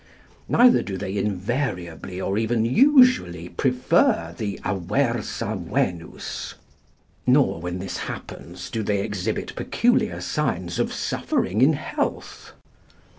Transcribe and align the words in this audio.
Neither 0.49 0.81
do 0.81 0.97
they 0.97 1.15
invariably 1.15 2.19
or 2.19 2.35
even 2.39 2.65
usually 2.65 3.49
prefer 3.49 4.33
the 4.35 4.59
aversa 4.65 5.55
Venus; 5.55 6.55
nor, 7.27 7.61
when 7.61 7.77
this 7.77 7.97
happens, 7.97 8.71
do 8.71 8.81
they 8.81 9.01
exhibit 9.03 9.55
peculiar 9.55 10.19
signs 10.19 10.79
of 10.79 10.91
suffering 10.91 11.61
in 11.61 11.73
health. 11.73 12.53